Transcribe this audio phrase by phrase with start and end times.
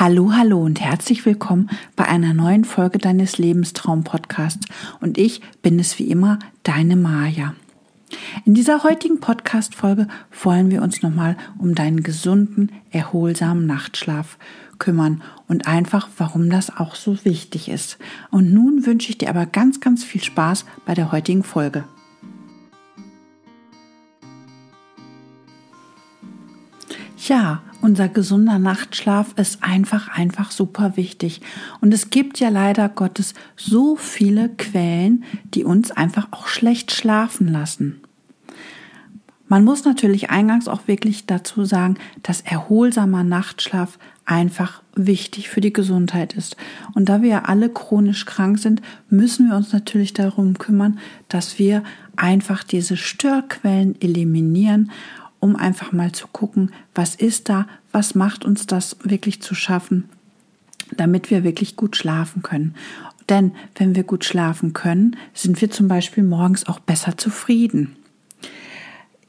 [0.00, 4.66] Hallo, hallo und herzlich willkommen bei einer neuen Folge deines Lebenstraum-Podcasts.
[5.02, 7.52] Und ich bin es wie immer, deine Maja.
[8.46, 10.08] In dieser heutigen Podcast-Folge
[10.42, 14.38] wollen wir uns nochmal um deinen gesunden, erholsamen Nachtschlaf
[14.78, 17.98] kümmern und einfach, warum das auch so wichtig ist.
[18.30, 21.84] Und nun wünsche ich dir aber ganz, ganz viel Spaß bei der heutigen Folge.
[27.28, 31.40] Ja, unser gesunder Nachtschlaf ist einfach, einfach super wichtig.
[31.80, 37.48] Und es gibt ja leider Gottes so viele Quellen, die uns einfach auch schlecht schlafen
[37.48, 38.00] lassen.
[39.48, 45.72] Man muss natürlich eingangs auch wirklich dazu sagen, dass erholsamer Nachtschlaf einfach wichtig für die
[45.72, 46.56] Gesundheit ist.
[46.94, 51.58] Und da wir ja alle chronisch krank sind, müssen wir uns natürlich darum kümmern, dass
[51.58, 51.82] wir
[52.14, 54.92] einfach diese Störquellen eliminieren
[55.40, 60.08] um einfach mal zu gucken, was ist da, was macht uns das wirklich zu schaffen,
[60.96, 62.74] damit wir wirklich gut schlafen können.
[63.28, 67.96] Denn wenn wir gut schlafen können, sind wir zum Beispiel morgens auch besser zufrieden.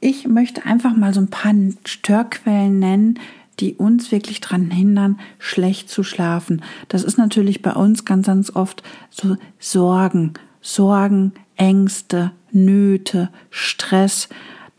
[0.00, 1.54] Ich möchte einfach mal so ein paar
[1.86, 3.18] Störquellen nennen,
[3.60, 6.62] die uns wirklich daran hindern, schlecht zu schlafen.
[6.88, 14.28] Das ist natürlich bei uns ganz, ganz oft so Sorgen, Sorgen, Ängste, Nöte, Stress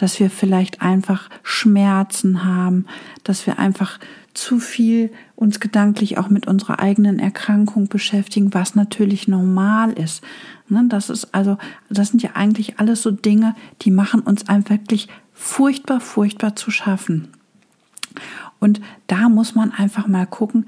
[0.03, 2.87] dass wir vielleicht einfach Schmerzen haben,
[3.23, 4.01] dass wir einfach
[4.33, 10.21] zu viel uns gedanklich auch mit unserer eigenen Erkrankung beschäftigen, was natürlich normal ist.
[10.67, 11.57] Ne, das ist also,
[11.89, 16.69] das sind ja eigentlich alles so Dinge, die machen uns einfach wirklich furchtbar, furchtbar zu
[16.69, 17.29] schaffen.
[18.59, 20.65] Und da muss man einfach mal gucken,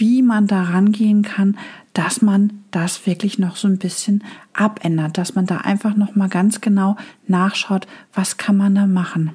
[0.00, 1.56] wie man da rangehen kann,
[1.92, 6.28] dass man das wirklich noch so ein bisschen abändert, dass man da einfach noch mal
[6.28, 9.32] ganz genau nachschaut, was kann man da machen.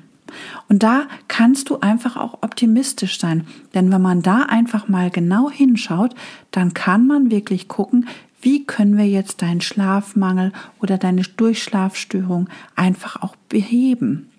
[0.68, 5.50] Und da kannst du einfach auch optimistisch sein, denn wenn man da einfach mal genau
[5.50, 6.16] hinschaut,
[6.52, 8.08] dann kann man wirklich gucken,
[8.42, 14.30] wie können wir jetzt deinen Schlafmangel oder deine Durchschlafstörung einfach auch beheben.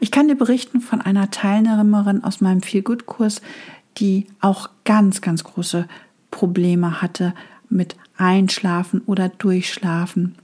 [0.00, 3.42] Ich kann dir berichten von einer Teilnehmerin aus meinem Feelgood-Kurs,
[3.98, 5.86] die auch ganz, ganz große
[6.30, 7.34] Probleme hatte
[7.68, 10.36] mit Einschlafen oder Durchschlafen.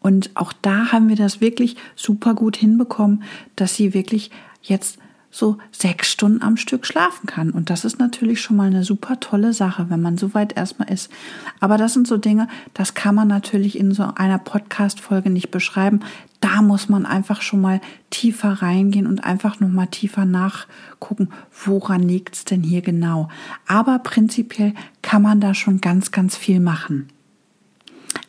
[0.00, 3.22] Und auch da haben wir das wirklich super gut hinbekommen,
[3.56, 4.30] dass sie wirklich
[4.62, 4.98] jetzt
[5.34, 7.50] so sechs Stunden am Stück schlafen kann.
[7.50, 10.92] Und das ist natürlich schon mal eine super tolle Sache, wenn man so weit erstmal
[10.92, 11.10] ist.
[11.58, 16.00] Aber das sind so Dinge, das kann man natürlich in so einer Podcast-Folge nicht beschreiben.
[16.38, 17.80] Da muss man einfach schon mal
[18.10, 21.30] tiefer reingehen und einfach nochmal tiefer nachgucken,
[21.64, 23.28] woran liegt es denn hier genau.
[23.66, 24.72] Aber prinzipiell
[25.02, 27.08] kann man da schon ganz, ganz viel machen.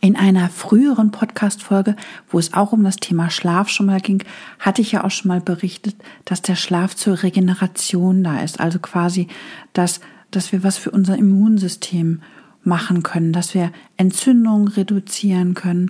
[0.05, 1.95] In einer früheren Podcast-Folge,
[2.29, 4.23] wo es auch um das Thema Schlaf schon mal ging,
[4.59, 5.95] hatte ich ja auch schon mal berichtet,
[6.25, 8.59] dass der Schlaf zur Regeneration da ist.
[8.59, 9.29] Also quasi,
[9.73, 12.21] dass, dass wir was für unser Immunsystem
[12.63, 15.89] machen können, dass wir Entzündungen reduzieren können.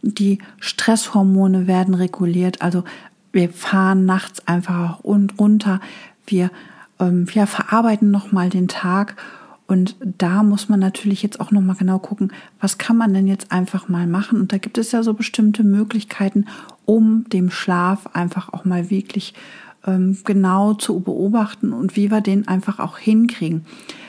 [0.00, 2.62] Die Stresshormone werden reguliert.
[2.62, 2.84] Also
[3.32, 5.80] wir fahren nachts einfach und runter.
[6.24, 6.52] Wir
[7.00, 9.16] ähm, ja, verarbeiten nochmal den Tag
[9.66, 13.50] und da muss man natürlich jetzt auch nochmal genau gucken, was kann man denn jetzt
[13.50, 14.40] einfach mal machen?
[14.40, 16.46] Und da gibt es ja so bestimmte Möglichkeiten,
[16.84, 19.34] um dem Schlaf einfach auch mal wirklich
[19.84, 23.66] ähm, genau zu beobachten und wie wir den einfach auch hinkriegen.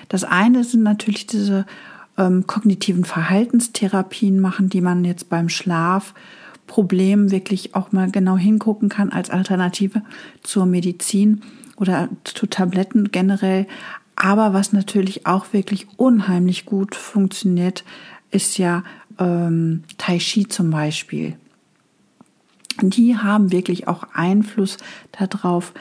[0.10, 1.66] Das eine sind natürlich diese
[2.18, 9.12] ähm, kognitiven Verhaltenstherapien machen, die man jetzt beim Schlafproblem wirklich auch mal genau hingucken kann
[9.12, 10.04] als Alternative
[10.44, 11.42] zur Medizin
[11.78, 13.68] oder zu Tabletten generell.
[14.20, 17.86] Aber was natürlich auch wirklich unheimlich gut funktioniert,
[18.32, 18.84] ist ja
[19.20, 21.38] ähm, Tai Chi zum Beispiel.
[22.82, 24.78] Die haben wirklich auch Einfluss
[25.12, 25.72] darauf,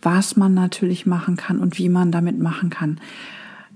[0.00, 2.98] was man natürlich machen kann und wie man damit machen kann.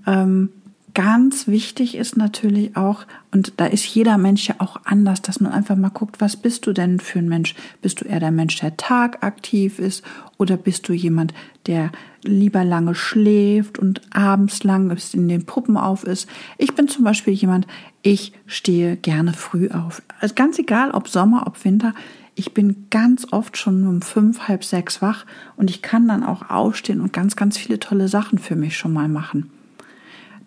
[0.07, 0.49] Ähm,
[0.97, 5.51] ganz wichtig ist natürlich auch, und da ist jeder Mensch ja auch anders, dass man
[5.51, 7.53] einfach mal guckt, was bist du denn für ein Mensch?
[7.83, 10.03] Bist du eher der Mensch, der tagaktiv ist
[10.37, 11.35] oder bist du jemand,
[11.67, 11.91] der
[12.23, 16.27] lieber lange schläft und abends lang in den Puppen auf ist?
[16.57, 17.67] Ich bin zum Beispiel jemand,
[18.01, 20.01] ich stehe gerne früh auf.
[20.19, 21.93] Also ganz egal, ob Sommer, ob Winter.
[22.33, 25.27] Ich bin ganz oft schon um fünf, halb sechs wach
[25.57, 28.93] und ich kann dann auch aufstehen und ganz, ganz viele tolle Sachen für mich schon
[28.93, 29.51] mal machen.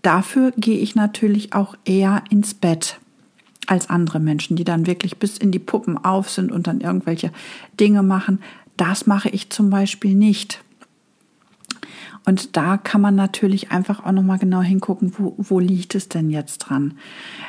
[0.02, 2.99] Dafür gehe ich natürlich auch eher ins Bett
[3.67, 7.31] als andere Menschen, die dann wirklich bis in die Puppen auf sind und dann irgendwelche
[7.79, 8.41] Dinge machen.
[8.76, 10.62] Das mache ich zum Beispiel nicht.
[12.26, 16.31] Und da kann man natürlich einfach auch nochmal genau hingucken, wo, wo liegt es denn
[16.31, 16.99] jetzt dran.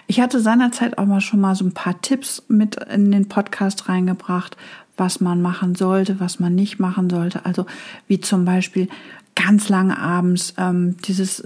[0.08, 3.90] Ich hatte seinerzeit auch mal schon mal so ein paar Tipps mit in den Podcast
[3.90, 4.56] reingebracht,
[4.96, 7.46] was man machen sollte, was man nicht machen sollte.
[7.46, 7.66] Also
[8.08, 8.88] wie zum Beispiel
[9.36, 11.44] ganz lange abends ähm, dieses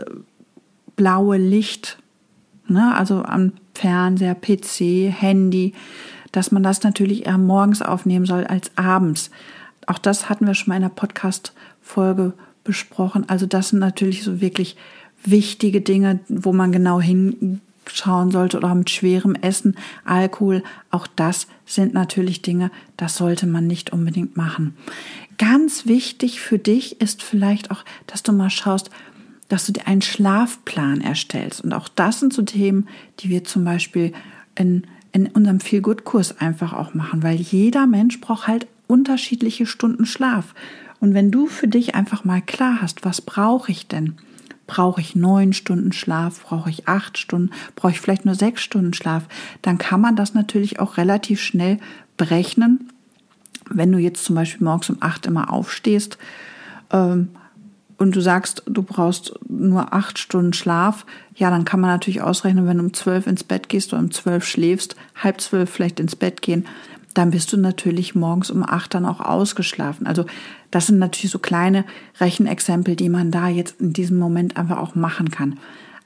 [0.95, 1.97] blaue Licht,
[2.68, 5.74] ne, also am Fernseher, PC, Handy,
[6.31, 9.31] dass man das natürlich eher morgens aufnehmen soll als abends.
[9.88, 12.33] Auch das hatten wir schon mal in der Podcast-Folge
[12.63, 13.30] besprochen.
[13.30, 14.75] Also das sind natürlich so wirklich
[15.24, 20.63] wichtige Dinge, wo man genau hinschauen sollte oder mit schwerem Essen, Alkohol.
[20.92, 24.75] Auch das sind natürlich Dinge, das sollte man nicht unbedingt machen.
[25.38, 28.89] Ganz wichtig für dich ist vielleicht auch, dass du mal schaust,
[29.56, 31.62] dass du dir einen Schlafplan erstellst.
[31.62, 32.90] Und auch das sind so Themen,
[33.22, 34.12] die wir zum Beispiel
[34.56, 40.54] in, in unserem Feel-Good-Kurs einfach auch machen, weil jeder Mensch braucht halt unterschiedliche Stunden Schlaf.
[41.00, 44.18] Und wenn du für dich einfach mal klar hast, was brauche ich denn?
[44.68, 46.44] Brauche ich neun Stunden Schlaf?
[46.44, 47.52] Brauche ich acht Stunden?
[47.78, 49.24] Brauche ich vielleicht nur sechs Stunden Schlaf?
[49.62, 51.80] Dann kann man das natürlich auch relativ schnell
[52.18, 52.90] berechnen.
[53.69, 56.18] Wenn du jetzt zum Beispiel morgens um acht immer aufstehst,
[56.92, 57.30] ähm,
[57.97, 61.06] und du sagst, du brauchst nur acht Stunden Schlaf,
[61.36, 64.12] ja, dann kann man natürlich ausrechnen, wenn du um zwölf ins Bett gehst oder um
[64.12, 66.65] zwölf schläfst, halb zwölf vielleicht ins Bett gehen,
[67.13, 70.06] dann bist du natürlich morgens um acht dann auch ausgeschlafen.
[70.06, 70.25] Also
[70.69, 71.86] das sind natürlich so kleine
[72.19, 75.57] Rechenexempel, die man da jetzt in diesem Moment einfach auch machen kann.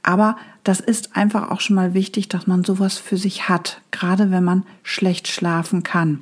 [0.04, 4.32] Aber das ist einfach auch schon mal wichtig, dass man sowas für sich hat, gerade
[4.32, 6.22] wenn man schlecht schlafen kann.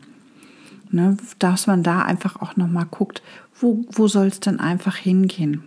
[0.90, 3.22] Ne, dass man da einfach auch nochmal guckt,
[3.60, 5.64] wo, wo soll es denn einfach hingehen.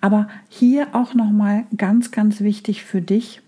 [0.00, 3.40] Aber hier auch nochmal ganz, ganz wichtig für dich.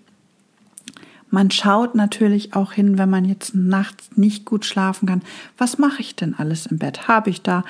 [1.29, 5.23] Man schaut natürlich auch hin, wenn man jetzt nachts nicht gut schlafen kann.
[5.59, 7.09] Was mache ich denn alles im Bett?
[7.09, 7.65] Habe ich da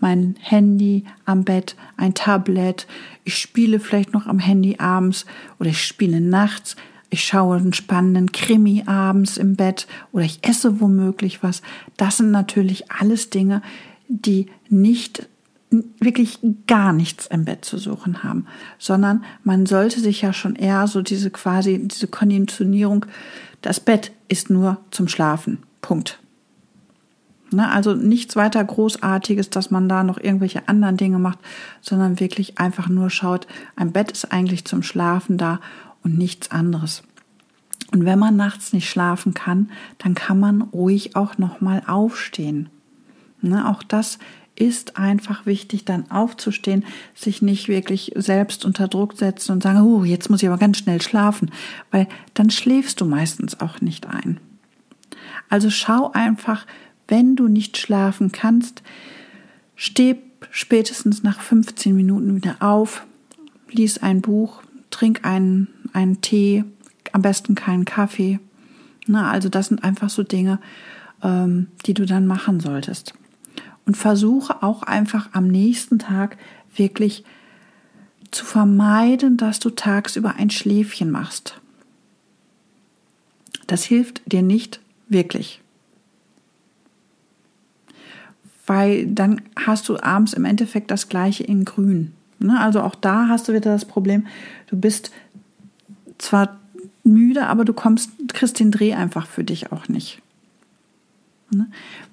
[0.00, 2.86] mein Handy am Bett, ein Tablet?
[3.22, 5.26] Ich spiele vielleicht noch am Handy abends
[5.60, 6.74] oder ich spiele nachts.
[7.12, 11.60] Ich schaue einen spannenden Krimi abends im Bett oder ich esse womöglich was.
[11.98, 13.60] Das sind natürlich alles Dinge,
[14.08, 15.28] die nicht
[16.00, 18.46] wirklich gar nichts im Bett zu suchen haben,
[18.78, 23.04] sondern man sollte sich ja schon eher so diese quasi, diese Konditionierung,
[23.60, 25.58] das Bett ist nur zum Schlafen.
[25.82, 26.18] Punkt.
[27.50, 31.40] Ne, also nichts weiter Großartiges, dass man da noch irgendwelche anderen Dinge macht,
[31.82, 35.60] sondern wirklich einfach nur schaut, ein Bett ist eigentlich zum Schlafen da
[36.02, 37.02] und nichts anderes.
[37.92, 42.70] Und wenn man nachts nicht schlafen kann, dann kann man ruhig auch noch mal aufstehen.
[43.42, 44.18] Ne, auch das
[44.54, 46.84] ist einfach wichtig, dann aufzustehen,
[47.14, 50.78] sich nicht wirklich selbst unter Druck setzen und sagen, oh, jetzt muss ich aber ganz
[50.78, 51.50] schnell schlafen,
[51.90, 54.38] weil dann schläfst du meistens auch nicht ein.
[55.48, 56.66] Also schau einfach,
[57.08, 58.82] wenn du nicht schlafen kannst,
[59.74, 60.16] steh
[60.50, 63.06] spätestens nach 15 Minuten wieder auf,
[63.70, 66.64] lies ein Buch, trink einen, einen Tee,
[67.12, 68.38] am besten keinen Kaffee.
[69.06, 70.58] Na, also das sind einfach so Dinge,
[71.22, 73.14] ähm, die du dann machen solltest
[73.86, 76.36] und versuche auch einfach am nächsten Tag
[76.74, 77.24] wirklich
[78.30, 81.60] zu vermeiden, dass du tagsüber ein Schläfchen machst.
[83.66, 85.60] Das hilft dir nicht wirklich.
[88.66, 92.12] Weil dann hast du abends im Endeffekt das gleiche in grün.
[92.38, 92.58] Ne?
[92.58, 94.26] Also auch da hast du wieder das Problem,
[94.68, 95.10] du bist
[96.22, 96.60] zwar
[97.04, 100.22] müde, aber du kommst, kriegst den Dreh einfach für dich auch nicht.
[101.50, 101.66] Ne?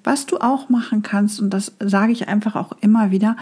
[0.04, 3.36] Was du auch machen kannst, und das sage ich einfach auch immer wieder,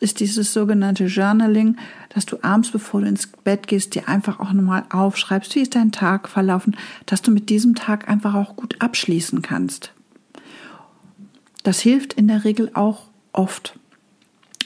[0.00, 1.76] ist dieses sogenannte Journaling,
[2.08, 5.74] dass du abends, bevor du ins Bett gehst, dir einfach auch nochmal aufschreibst, wie ist
[5.74, 9.92] dein Tag verlaufen, dass du mit diesem Tag einfach auch gut abschließen kannst.
[11.62, 13.78] Das hilft in der Regel auch oft.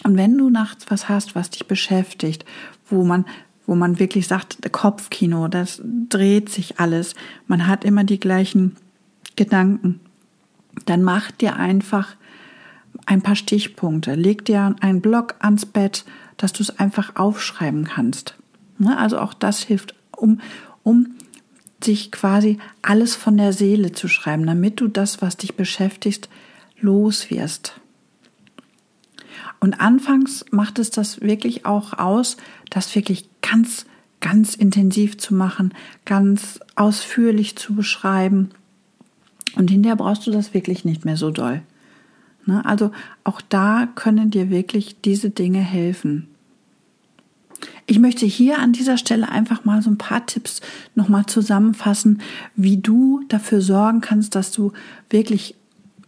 [0.04, 2.44] Und wenn du nachts was hast, was dich beschäftigt,
[2.88, 3.24] wo man
[3.66, 7.14] wo man wirklich sagt, Kopfkino, das dreht sich alles.
[7.46, 8.76] Man hat immer die gleichen
[9.36, 10.00] Gedanken
[10.86, 12.16] dann mach dir einfach
[13.06, 14.14] ein paar Stichpunkte.
[14.14, 16.04] Leg dir einen Block ans Bett,
[16.36, 18.36] dass du es einfach aufschreiben kannst.
[18.78, 20.40] Ne, also auch das hilft, um,
[20.82, 21.14] um
[21.82, 26.28] sich quasi alles von der Seele zu schreiben, damit du das, was dich beschäftigt,
[26.80, 27.80] los wirst.
[29.60, 32.36] Und anfangs macht es das wirklich auch aus,
[32.70, 33.86] das wirklich ganz,
[34.20, 35.74] ganz intensiv zu machen,
[36.04, 38.50] ganz ausführlich zu beschreiben
[39.56, 41.62] und hinterher brauchst du das wirklich nicht mehr so doll.
[42.46, 42.64] Ne?
[42.64, 42.90] Also
[43.22, 46.28] auch da können dir wirklich diese Dinge helfen.
[47.86, 50.60] Ich möchte hier an dieser Stelle einfach mal so ein paar Tipps
[50.94, 52.20] nochmal zusammenfassen,
[52.56, 54.72] wie du dafür sorgen kannst, dass du
[55.10, 55.54] wirklich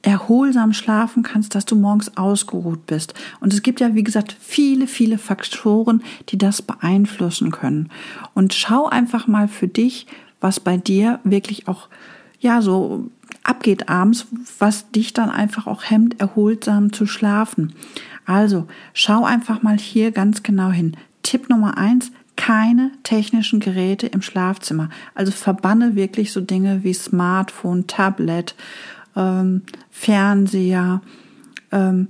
[0.06, 3.14] erholsam schlafen kannst, dass du morgens ausgeruht bist.
[3.40, 7.90] Und es gibt ja, wie gesagt, viele, viele Faktoren, die das beeinflussen können.
[8.32, 10.06] Und schau einfach mal für dich,
[10.40, 11.88] was bei dir wirklich auch,
[12.38, 13.10] ja, so
[13.42, 14.28] abgeht abends,
[14.60, 17.72] was dich dann einfach auch hemmt, erholsam zu schlafen.
[18.26, 20.96] Also schau einfach mal hier ganz genau hin.
[21.24, 24.88] Tipp Nummer eins, keine technischen Geräte im Schlafzimmer.
[25.16, 28.54] Also verbanne wirklich so Dinge wie Smartphone, Tablet,
[29.16, 31.00] ähm, Fernseher.
[31.72, 32.08] Ähm,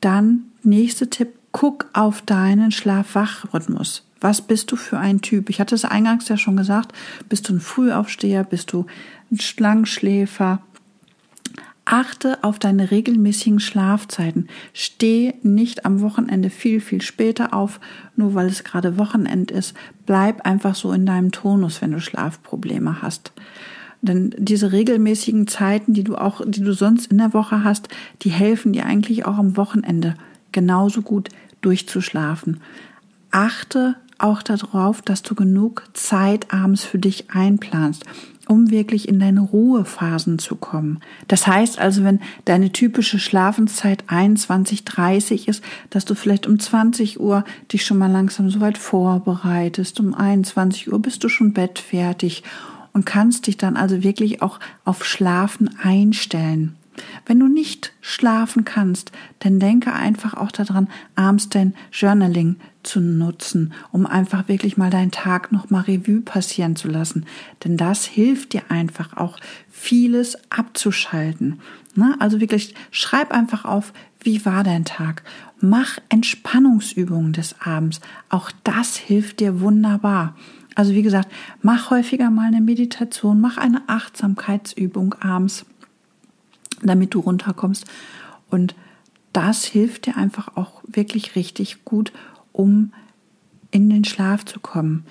[0.00, 4.04] dann nächster Tipp, guck auf deinen Schlaf-Wach-Rhythmus.
[4.20, 5.48] Was bist du für ein Typ?
[5.48, 6.92] Ich hatte es eingangs ja schon gesagt.
[7.28, 8.44] Bist du ein Frühaufsteher?
[8.44, 8.86] Bist du
[9.30, 10.60] ein Schlangenschläfer?
[11.86, 14.48] Achte auf deine regelmäßigen Schlafzeiten.
[14.74, 17.80] Steh nicht am Wochenende viel, viel später auf,
[18.14, 19.74] nur weil es gerade Wochenend ist.
[20.06, 23.32] Bleib einfach so in deinem Tonus, wenn du Schlafprobleme hast.
[24.02, 27.88] Denn diese regelmäßigen Zeiten, die du auch, die du sonst in der Woche hast,
[28.22, 30.14] die helfen dir eigentlich auch am Wochenende
[30.52, 31.28] genauso gut
[31.60, 32.60] durchzuschlafen.
[33.30, 38.04] Achte auch darauf, dass du genug Zeit abends für dich einplanst,
[38.48, 41.00] um wirklich in deine Ruhephasen zu kommen.
[41.28, 47.20] Das heißt also, wenn deine typische Schlafenszeit 21, 30 ist, dass du vielleicht um 20
[47.20, 50.00] Uhr dich schon mal langsam soweit vorbereitest.
[50.00, 52.42] Um 21 Uhr bist du schon bettfertig
[52.92, 56.76] und kannst dich dann also wirklich auch auf Schlafen einstellen.
[57.26, 63.72] Wenn du nicht schlafen kannst, dann denke einfach auch daran, abends dein Journaling zu nutzen,
[63.92, 67.26] um einfach wirklich mal deinen Tag noch mal Revue passieren zu lassen.
[67.64, 69.38] Denn das hilft dir einfach auch
[69.70, 71.60] vieles abzuschalten.
[71.94, 73.92] Na, also wirklich schreib einfach auf,
[74.22, 75.22] wie war dein Tag?
[75.60, 78.00] Mach Entspannungsübungen des Abends.
[78.28, 80.36] Auch das hilft dir wunderbar.
[80.74, 81.30] Also wie gesagt,
[81.62, 85.66] mach häufiger mal eine Meditation, mach eine Achtsamkeitsübung abends
[86.82, 87.84] damit du runterkommst.
[88.50, 88.74] Und
[89.32, 92.12] das hilft dir einfach auch wirklich richtig gut,
[92.52, 92.92] um
[93.70, 95.04] in den Schlaf zu kommen.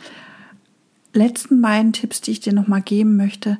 [1.13, 3.57] Letzten beiden Tipps, die ich dir nochmal geben möchte,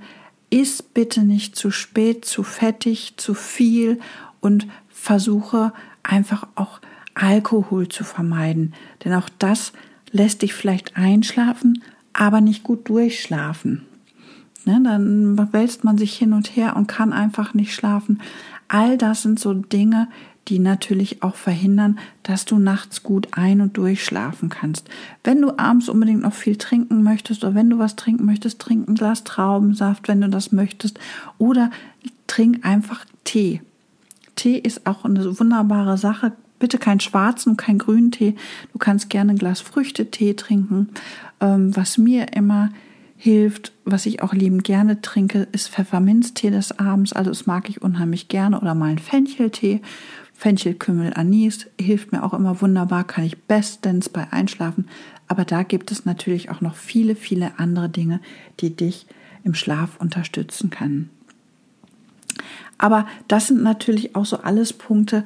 [0.49, 3.99] ist bitte nicht zu spät, zu fettig, zu viel
[4.41, 6.79] und versuche einfach auch
[7.13, 8.73] Alkohol zu vermeiden.
[9.03, 9.73] Denn auch das
[10.11, 13.85] lässt dich vielleicht einschlafen, aber nicht gut durchschlafen.
[14.65, 18.19] Ne, dann wälzt man sich hin und her und kann einfach nicht schlafen.
[18.67, 20.09] All das sind so Dinge,
[20.49, 24.89] die natürlich auch verhindern, dass du nachts gut ein- und durchschlafen kannst.
[25.23, 28.87] Wenn du abends unbedingt noch viel trinken möchtest oder wenn du was trinken möchtest, trink
[28.89, 30.99] ein Glas Traubensaft, wenn du das möchtest.
[31.37, 31.69] Oder
[32.27, 33.61] trink einfach Tee.
[34.35, 36.31] Tee ist auch eine wunderbare Sache.
[36.59, 38.35] Bitte keinen schwarzen und keinen grünen Tee.
[38.73, 40.89] Du kannst gerne ein Glas Früchtetee trinken.
[41.39, 42.69] Ähm, was mir immer
[43.19, 43.73] hilft.
[43.83, 47.11] Was ich auch liebend gerne trinke, ist Pfefferminztee des Abends.
[47.11, 48.59] Also das mag ich unheimlich gerne.
[48.59, 49.81] Oder mal ein Fencheltee.
[50.33, 54.87] Fenchel, Kümmel, Anis hilft mir auch immer wunderbar, kann ich bestens bei Einschlafen.
[55.27, 58.21] Aber da gibt es natürlich auch noch viele, viele andere Dinge,
[58.61, 59.05] die dich
[59.43, 61.09] im Schlaf unterstützen können.
[62.77, 65.25] Aber das sind natürlich auch so alles Punkte,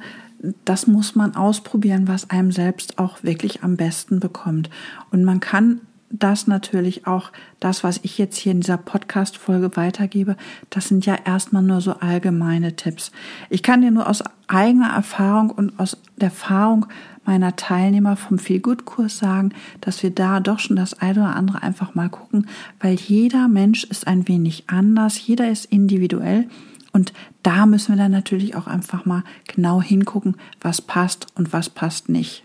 [0.64, 4.70] das muss man ausprobieren, was einem selbst auch wirklich am besten bekommt.
[5.10, 10.36] Und man kann das natürlich auch, das, was ich jetzt hier in dieser Podcast-Folge weitergebe,
[10.70, 13.10] das sind ja erstmal nur so allgemeine Tipps.
[13.50, 16.86] Ich kann dir nur aus eigener Erfahrung und aus der Erfahrung
[17.24, 21.94] meiner Teilnehmer vom Feel-Good-Kurs sagen, dass wir da doch schon das eine oder andere einfach
[21.94, 22.46] mal gucken,
[22.80, 26.48] weil jeder Mensch ist ein wenig anders, jeder ist individuell
[26.94, 31.68] und da müssen wir dann natürlich auch einfach mal genau hingucken, was passt und was
[31.68, 32.44] passt nicht.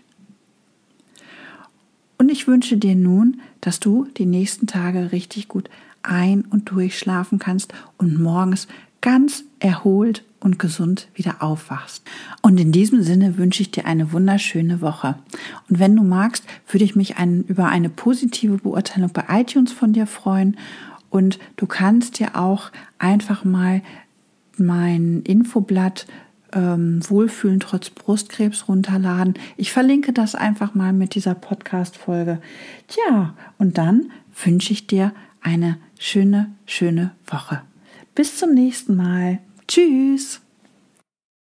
[2.18, 5.70] Und ich wünsche dir nun, dass du die nächsten Tage richtig gut
[6.02, 8.66] ein- und durchschlafen kannst und morgens
[9.00, 12.02] ganz erholt und gesund wieder aufwachst.
[12.42, 15.14] Und in diesem Sinne wünsche ich dir eine wunderschöne Woche.
[15.68, 19.92] Und wenn du magst, würde ich mich ein, über eine positive Beurteilung bei iTunes von
[19.92, 20.56] dir freuen.
[21.08, 23.82] Und du kannst dir auch einfach mal
[24.60, 26.06] mein Infoblatt
[26.52, 29.34] ähm, Wohlfühlen trotz Brustkrebs runterladen.
[29.56, 32.40] Ich verlinke das einfach mal mit dieser Podcast-Folge.
[32.88, 34.10] Tja, und dann
[34.44, 37.62] wünsche ich dir eine schöne, schöne Woche.
[38.14, 39.38] Bis zum nächsten Mal.
[39.68, 40.40] Tschüss.